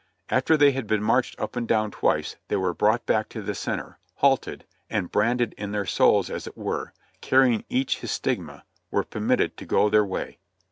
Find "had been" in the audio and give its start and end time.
0.71-1.03